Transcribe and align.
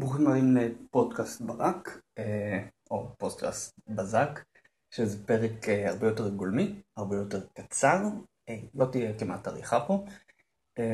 ברוכים 0.00 0.26
הבאים 0.26 0.56
לפודקאסט 0.56 1.40
ברק, 1.40 2.00
אה, 2.18 2.68
או 2.90 3.08
פודקאסט 3.18 3.80
בזק, 3.88 4.40
שזה 4.90 5.26
פרק 5.26 5.68
אה, 5.68 5.90
הרבה 5.90 6.06
יותר 6.06 6.28
גולמי, 6.28 6.82
הרבה 6.96 7.16
יותר 7.16 7.46
קצר, 7.54 8.02
אה, 8.48 8.58
לא 8.74 8.86
תהיה 8.92 9.18
כמעט 9.18 9.48
עריכה 9.48 9.86
פה, 9.86 10.04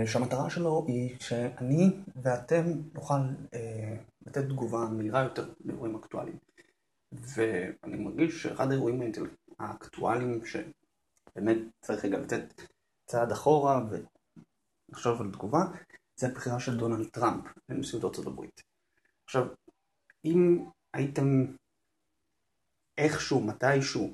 שהמטרה 0.07 0.51
שלו 0.51 0.85
היא 0.89 1.17
שאני 1.21 1.91
ואתם 2.23 2.65
נוכל 2.95 3.19
לתת 4.27 4.45
תגובה 4.45 4.79
מהירה 4.79 5.23
יותר 5.23 5.53
לאירועים 5.65 5.97
אקטואליים. 5.97 6.37
ואני 7.13 7.97
מרגיש 7.97 8.43
שאחד 8.43 8.71
האירועים 8.71 9.13
האקטואליים 9.59 10.41
שבאמת 10.45 11.59
צריך 11.81 12.05
רגע 12.05 12.19
לתת 12.19 12.63
צעד 13.07 13.33
אחורה 13.33 13.81
ולחשוב 14.89 15.21
על 15.21 15.33
תגובה, 15.33 15.65
זה 16.17 16.27
הבחירה 16.27 16.61
של 16.61 16.77
דונלד 16.77 17.07
טראמפ 17.07 17.45
לנשיאות 17.69 18.05
ארצות 18.05 18.27
הברית. 18.27 18.76
עכשיו, 19.27 19.47
אם 20.25 20.65
הייתם 20.95 21.47
איכשהו, 22.99 23.41
מתישהו, 23.41 24.13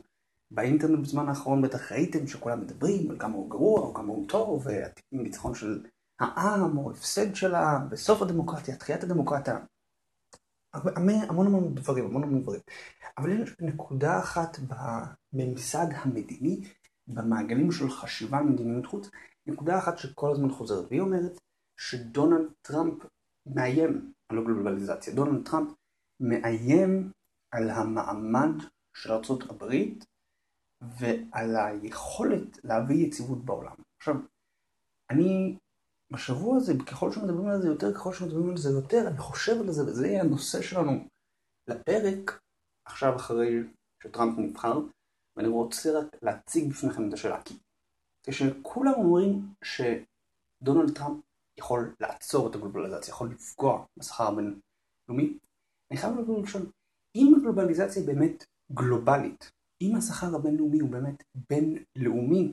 באינטרנט 0.51 0.99
בזמן 0.99 1.29
האחרון 1.29 1.63
בטח 1.63 1.93
ראיתם 1.93 2.27
שכולם 2.27 2.61
מדברים 2.61 3.11
על 3.11 3.19
כמה 3.19 3.35
הוא 3.35 3.51
גרוע 3.51 3.81
או 3.81 3.95
כמה 3.95 4.09
הוא 4.09 4.29
טוב, 4.29 4.67
והניצחון 5.13 5.55
של 5.55 5.87
העם 6.21 6.79
או 6.79 6.91
הפסד 6.91 7.35
של 7.35 7.55
העם, 7.55 7.89
בסוף 7.91 8.23
הדמוקרטיה, 8.23 8.77
תחיית 8.77 9.05
הדמוקרטיה, 9.05 9.59
המון 10.75 11.47
המון 11.47 11.75
דברים, 11.75 12.05
המון 12.05 12.23
המון 12.23 12.43
דברים. 12.43 12.61
אבל 13.19 13.43
יש 13.43 13.51
נקודה 13.61 14.19
אחת 14.19 14.57
בממסד 15.33 15.87
המדיני, 15.95 16.61
במעגלים 17.07 17.73
של 17.73 17.91
חשיבה 17.91 18.43
מדיניות 18.43 18.87
חוץ, 18.87 19.11
נקודה 19.47 19.79
אחת 19.79 19.99
שכל 19.99 20.33
הזמן 20.33 20.51
חוזרת, 20.51 20.85
והיא 20.89 21.01
אומרת 21.01 21.41
שדונלד 21.77 22.53
טראמפ 22.63 23.03
מאיים 23.47 24.13
על 24.29 24.39
הגלובליזציה. 24.39 25.15
דונלד 25.15 25.49
טראמפ 25.49 25.73
מאיים 26.21 27.11
על 27.51 27.71
המעמד 27.71 28.63
של 28.95 29.13
ארצות 29.13 29.51
הברית 29.51 30.05
ועל 30.81 31.57
היכולת 31.57 32.65
להביא 32.65 33.07
יציבות 33.07 33.45
בעולם. 33.45 33.75
עכשיו, 33.99 34.15
אני 35.11 35.57
בשבוע 36.11 36.57
הזה, 36.57 36.73
ככל 36.87 37.13
שמדברים 37.13 37.49
על 37.49 37.63
זה 37.63 37.69
יותר, 37.69 37.95
ככל 37.95 38.13
שמדברים 38.13 38.51
על 38.51 38.57
זה 38.57 38.69
יותר, 38.71 39.09
אני 39.09 39.19
חושב 39.19 39.61
על 39.61 39.73
זה, 39.73 39.83
וזה 39.83 40.07
יהיה 40.07 40.21
הנושא 40.21 40.63
שלנו 40.63 40.93
לפרק, 41.69 42.41
עכשיו 42.85 43.17
אחרי 43.17 43.59
שטראמפ 44.03 44.39
נבחר, 44.39 44.81
ואני 45.37 45.49
רוצה 45.49 45.99
רק 45.99 46.07
להציג 46.23 46.71
בפניכם 46.71 47.09
את 47.09 47.13
השאלה, 47.13 47.43
כי 47.43 47.59
כשכולם 48.23 48.93
אומרים 48.97 49.55
שדונלד 49.65 50.95
טראמפ 50.95 51.25
יכול 51.59 51.95
לעצור 52.01 52.51
את 52.51 52.55
הגלובליזציה, 52.55 53.13
יכול 53.13 53.31
לפגוע 53.31 53.85
בשכר 53.97 54.25
הבינלאומי. 54.25 55.39
אני 55.91 55.99
חייב 55.99 56.19
לבוא 56.19 56.39
ולשאול, 56.39 56.71
אם 57.15 57.35
הגלובליזציה 57.37 58.03
באמת 58.07 58.45
גלובלית, 58.73 59.53
אם 59.83 59.97
השכר 59.97 60.37
הבינלאומי 60.37 60.81
הוא 60.81 60.91
באמת 60.91 61.23
בינלאומי, 61.51 62.53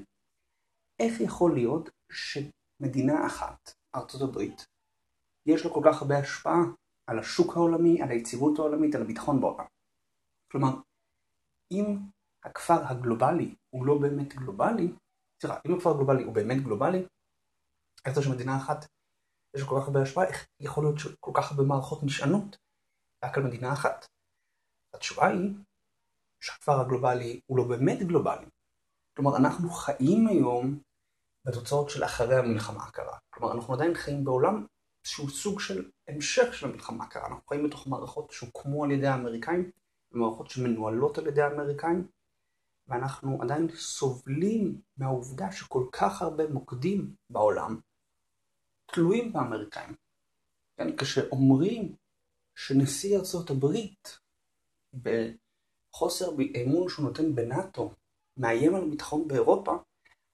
איך 1.00 1.22
יכול 1.22 1.54
להיות 1.54 1.90
שמדינה 2.12 3.28
אחת, 3.28 3.72
ארצות 3.96 4.22
הברית, 4.22 4.68
יש 5.46 5.66
לה 5.66 5.74
כל 5.74 5.82
כך 5.86 6.02
הרבה 6.02 6.18
השפעה 6.18 6.60
על 7.08 7.20
השוק 7.20 7.54
העולמי, 7.56 8.02
על 8.02 8.10
היציבות 8.10 8.60
העולמית, 8.60 8.96
על 8.96 9.02
הביטחון 9.02 9.42
בעולם? 9.42 9.66
כלומר, 10.52 10.70
אם 11.72 11.98
הכפר 12.44 12.86
הגלובלי 12.86 13.56
הוא 13.70 13.86
לא 13.86 13.98
באמת 13.98 14.34
גלובלי, 14.34 14.94
סליחה, 15.42 15.60
אם 15.68 15.74
הכפר 15.74 15.90
הגלובלי 15.90 16.24
הוא 16.24 16.34
באמת 16.34 16.64
גלובלי, 16.64 17.06
איך 18.06 18.16
זה 18.16 18.22
שמדינה 18.22 18.58
אחת 18.58 18.86
יש 19.54 19.64
כל 19.64 19.80
כך 19.80 19.88
הרבה 19.88 20.02
השפעה, 20.02 20.26
איך 20.26 20.48
יכול 20.60 20.84
להיות 20.84 21.00
שכל 21.00 21.32
כך 21.34 21.52
הרבה 21.52 21.64
מערכות 21.64 22.04
נשענות 22.04 22.58
רק 23.26 23.38
על 23.38 23.44
מדינה 23.44 23.74
אחת? 23.74 24.08
התשובה 24.94 25.28
היא 25.28 25.54
שהכפר 26.40 26.82
הגלובלי 26.82 27.42
הוא 27.46 27.58
לא 27.58 27.64
באמת 27.64 28.00
גלובלי. 28.00 28.46
כלומר, 29.16 29.38
אנחנו 29.38 29.70
חיים 29.70 30.28
היום 30.28 30.80
בתוצאות 31.46 31.90
של 31.90 32.04
אחרי 32.04 32.36
המלחמה 32.36 32.84
הקרה. 32.84 33.18
כלומר, 33.30 33.54
אנחנו 33.54 33.74
עדיין 33.74 33.96
חיים 33.96 34.24
בעולם 34.24 34.66
שהוא 35.04 35.30
סוג 35.30 35.60
של 35.60 35.90
המשך 36.08 36.54
של 36.54 36.68
המלחמה 36.68 37.04
הקרה. 37.04 37.28
אנחנו 37.28 37.48
חיים 37.48 37.68
בתוך 37.68 37.88
מערכות 37.88 38.32
שהוקמו 38.32 38.84
על 38.84 38.92
ידי 38.92 39.08
האמריקאים, 39.08 39.72
מערכות 40.12 40.50
שמנוהלות 40.50 41.18
על 41.18 41.28
ידי 41.28 41.42
האמריקאים, 41.42 42.08
ואנחנו 42.88 43.42
עדיין 43.42 43.68
סובלים 43.76 44.82
מהעובדה 44.98 45.52
שכל 45.52 45.86
כך 45.92 46.22
הרבה 46.22 46.48
מוקדים 46.48 47.16
בעולם 47.30 47.80
תלויים 48.94 49.34
באמריקאים. 49.34 49.96
כן? 50.78 50.98
כשאומרים 50.98 51.96
שנשיא 52.56 53.18
ארצות 53.18 53.50
הברית 53.50 54.20
בחוסר 54.94 56.30
אמון 56.64 56.90
שהוא 56.90 57.06
נותן 57.06 57.36
בנאטו 57.36 57.94
מאיים 58.38 58.76
על 58.76 58.84
הביטחון 58.84 59.28
באירופה, 59.28 59.78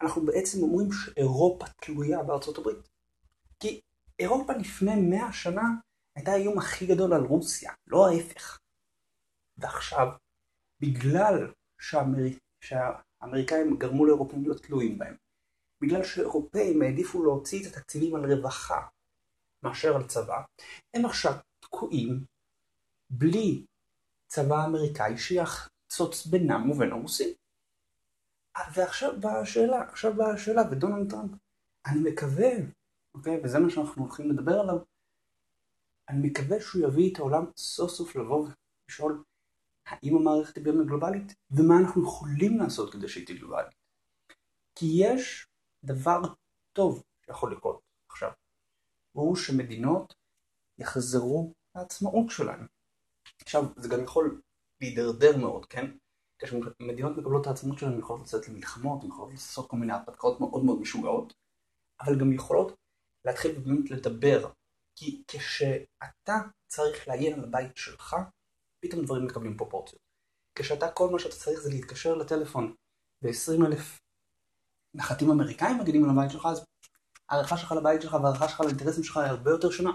אנחנו 0.01 0.25
בעצם 0.25 0.61
אומרים 0.61 0.91
שאירופה 0.91 1.65
תלויה 1.81 2.23
בארצות 2.23 2.57
הברית. 2.57 2.89
כי 3.59 3.81
אירופה 4.19 4.53
לפני 4.53 4.95
מאה 4.95 5.33
שנה 5.33 5.67
הייתה 6.15 6.31
האיום 6.31 6.57
הכי 6.57 6.87
גדול 6.87 7.13
על 7.13 7.21
רוסיה, 7.21 7.73
לא 7.87 8.07
ההפך. 8.07 8.59
ועכשיו, 9.57 10.07
בגלל 10.79 11.53
שהאמר... 11.79 12.23
שהאמריקאים 12.61 13.77
גרמו 13.77 14.05
לאירופאים 14.05 14.43
להיות 14.43 14.63
תלויים 14.63 14.97
בהם, 14.97 15.15
בגלל 15.85 16.03
שאירופאים 16.03 16.81
העדיפו 16.81 17.23
להוציא 17.23 17.61
את 17.61 17.75
התקציבים 17.75 18.15
על 18.15 18.33
רווחה 18.33 18.81
מאשר 19.63 19.95
על 19.95 20.07
צבא, 20.07 20.41
הם 20.93 21.05
עכשיו 21.05 21.33
תקועים 21.59 22.25
בלי 23.09 23.65
צבא 24.27 24.65
אמריקאי 24.65 25.17
שיחצוץ 25.17 26.25
בינם 26.25 26.71
ובין 26.71 26.91
הרוסים. 26.91 27.29
ועכשיו 28.73 29.21
באה 29.21 29.39
השאלה, 29.39 29.81
עכשיו 29.81 30.13
באה 30.13 30.31
השאלה, 30.31 30.61
ודונלד 30.71 31.09
טראמפ, 31.09 31.31
אני 31.87 32.11
מקווה, 32.11 32.49
אוקיי, 33.15 33.41
וזה 33.43 33.59
מה 33.59 33.69
שאנחנו 33.69 34.03
הולכים 34.03 34.31
לדבר 34.31 34.59
עליו, 34.59 34.77
אני 36.09 36.27
מקווה 36.27 36.61
שהוא 36.61 36.83
יביא 36.83 37.13
את 37.13 37.19
העולם 37.19 37.45
סוף 37.57 37.91
סוף 37.91 38.15
לבוא 38.15 38.47
ולשאול 38.89 39.23
האם 39.85 40.15
המערכת 40.17 40.57
באמת 40.57 40.87
גלובלית, 40.87 41.35
ומה 41.51 41.79
אנחנו 41.79 42.03
יכולים 42.03 42.57
לעשות 42.57 42.93
כדי 42.93 43.07
שהיא 43.07 43.25
תהיה 43.25 43.37
גלובלית. 43.37 43.75
כי 44.75 44.85
יש 44.93 45.47
דבר 45.85 46.21
טוב 46.73 47.03
שיכול 47.25 47.51
לקרות 47.51 47.81
עכשיו, 48.09 48.31
והוא 49.15 49.35
שמדינות 49.35 50.13
יחזרו 50.77 51.53
לעצמאות 51.75 52.29
שלהן. 52.29 52.67
עכשיו, 53.41 53.63
זה 53.75 53.89
גם 53.89 54.03
יכול 54.03 54.41
להידרדר 54.81 55.37
מאוד, 55.37 55.65
כן? 55.65 55.91
כשמדינות 56.39 57.17
מקבלות 57.17 57.41
את 57.41 57.47
העצמאות 57.47 57.79
שלהן, 57.79 57.93
הן 57.93 57.99
יכולות 57.99 58.21
לצאת 58.21 58.47
למלחמות, 58.47 59.03
הן 59.03 59.09
יכולות 59.09 59.31
לעשות 59.31 59.69
כל 59.69 59.77
מיני 59.77 59.93
הרפתקאות 59.93 60.39
מאוד 60.39 60.65
מאוד 60.65 60.79
משוגעות, 60.79 61.33
אבל 62.01 62.19
גם 62.19 62.33
יכולות 62.33 62.75
להתחיל 63.25 63.59
באמת 63.59 63.91
לדבר. 63.91 64.49
כי 64.95 65.23
כשאתה 65.27 66.35
צריך 66.67 67.07
לעיין 67.07 67.33
על 67.33 67.43
הבית 67.43 67.77
שלך, 67.77 68.15
פתאום 68.79 69.05
דברים 69.05 69.25
מקבלים 69.25 69.57
פרופורציות. 69.57 70.01
כשאתה, 70.55 70.91
כל 70.91 71.09
מה 71.09 71.19
שאתה 71.19 71.35
צריך 71.35 71.59
זה 71.59 71.69
להתקשר 71.69 72.15
לטלפון 72.15 72.75
ב-20 73.21 73.65
אלף 73.65 73.99
נחתים 74.95 75.31
אמריקאים 75.31 75.79
מגינים 75.79 76.03
על 76.03 76.09
הבית 76.09 76.31
שלך, 76.31 76.45
אז 76.45 76.65
הערכה 77.29 77.57
שלך 77.57 77.71
לבית 77.71 78.01
שלך 78.01 78.13
והערכה 78.13 78.49
שלך 78.49 78.59
לאינטרסים 78.59 79.03
שלך 79.03 79.17
היא 79.17 79.25
הרבה 79.25 79.51
יותר 79.51 79.71
שונה. 79.71 79.91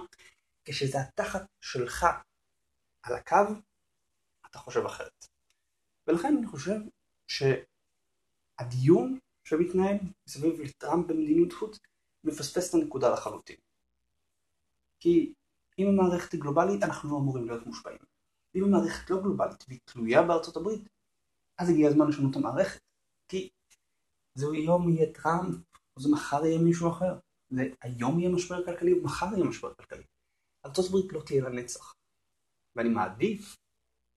כשזה 0.65 1.01
התחת 1.01 1.47
שלך 1.61 2.07
על 3.03 3.15
הקו, 3.15 3.37
אתה 4.47 4.59
חושב 4.59 4.87
אחרת. 4.87 5.27
ולכן 6.07 6.37
אני 6.39 6.47
חושב 6.47 6.77
שהדיון 8.59 9.19
שמתנהל 9.45 9.97
מסביב 10.27 10.61
לטראמפ 10.61 11.07
במדיניות 11.07 11.53
חוץ 11.53 11.79
מפספס 12.25 12.69
את 12.69 12.75
הנקודה 12.75 13.13
לחלוטין. 13.13 13.57
כי 15.01 15.33
אם 15.79 15.87
המערכת 15.87 16.33
היא 16.33 16.41
גלובלית, 16.41 16.83
אנחנו 16.83 17.11
לא 17.11 17.17
אמורים 17.17 17.47
להיות 17.47 17.67
מושפעים. 17.67 17.99
אם 18.55 18.65
המערכת 18.65 19.11
לא 19.11 19.21
גלובלית 19.21 19.65
והיא 19.69 19.79
תלויה 19.85 20.23
בארצות 20.23 20.57
הברית, 20.57 20.89
אז 21.59 21.71
הגיע 21.71 21.89
הזמן 21.89 22.09
לשנות 22.09 22.31
את 22.31 22.37
המערכת. 22.37 22.81
כי 23.29 23.51
זה 24.35 24.47
היום 24.53 24.89
יהיה 24.89 25.13
טראמפ, 25.13 25.57
או 25.97 26.01
זה 26.01 26.09
מחר 26.13 26.47
יהיה 26.47 26.59
מישהו 26.59 26.91
אחר. 26.91 27.19
זה 27.51 27.63
היום 27.83 28.21
יהיה 28.21 28.31
משבר 28.31 28.65
כלכלי 28.65 28.93
ומחר 28.93 29.27
יהיה 29.35 29.45
משבר 29.45 29.75
כלכלי. 29.75 30.05
הברית 30.65 31.13
לא 31.13 31.23
תהיה 31.27 31.43
לנצח. 31.43 31.95
ואני 32.77 32.89
מעדיף 32.89 33.57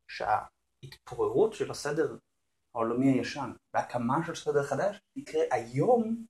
שההתפוררות 0.07 1.53
של 1.53 1.71
הסדר 1.71 2.17
העולמי 2.75 3.11
הישן 3.11 3.51
והקמה 3.73 4.25
של 4.25 4.35
סדר 4.35 4.63
חדש 4.63 5.01
יקרה 5.15 5.41
היום 5.51 6.25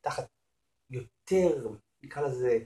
תחת 0.00 0.26
יותר, 0.90 1.68
נקרא 2.02 2.22
לזה, 2.22 2.58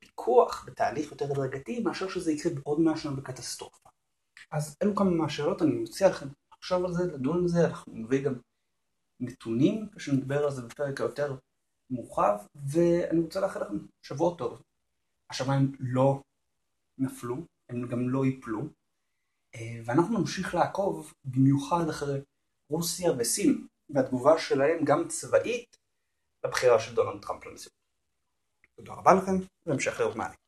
פיקוח 0.00 0.64
בתהליך 0.66 1.10
יותר 1.10 1.24
הדרגתי 1.24 1.80
מאשר 1.80 2.08
שזה 2.08 2.32
יקרה 2.32 2.52
בעוד 2.54 2.80
מאה 2.80 2.96
שנה 2.96 3.12
בקטסטרופה. 3.12 3.88
אז 4.50 4.76
אלו 4.82 4.96
כמה 4.96 5.10
מהשאלות, 5.10 5.62
אני 5.62 5.70
מציע 5.70 6.08
לכם 6.08 6.26
לחשוב 6.52 6.84
על 6.84 6.92
זה, 6.92 7.04
לדון 7.04 7.42
על 7.42 7.48
זה, 7.48 7.66
אנחנו 7.66 7.92
נביא 7.92 8.24
גם 8.24 8.34
נתונים, 9.20 9.88
כשנדבר 9.96 10.44
על 10.44 10.50
זה 10.50 10.62
בפרק 10.62 11.00
היותר 11.00 11.36
מורחב, 11.90 12.38
ואני 12.54 13.20
רוצה 13.20 13.40
לאחל 13.40 13.60
לכם 13.60 13.78
שבוע 14.02 14.36
טוב. 14.38 14.62
השמיים 15.30 15.72
לא 15.78 16.22
נפלו, 16.98 17.36
הם 17.68 17.88
גם 17.88 18.08
לא 18.08 18.24
ייפלו, 18.24 18.60
אה, 19.54 19.80
ואנחנו 19.84 20.18
נמשיך 20.18 20.54
לעקוב 20.54 21.12
במיוחד 21.24 21.88
אחרי 21.90 22.20
רוסיה 22.70 23.12
וסין, 23.18 23.66
והתגובה 23.90 24.38
שלהם 24.38 24.84
גם 24.84 25.08
צבאית 25.08 25.76
לבחירה 26.44 26.80
של 26.80 26.94
דונלד 26.94 27.22
טראמפ 27.22 27.46
לנשיאות. 27.46 27.76
תודה 28.76 28.92
רבה 28.92 29.14
לכם, 29.14 29.32
והמשך 29.66 30.00
לראות 30.00 30.16
מעניין. 30.16 30.45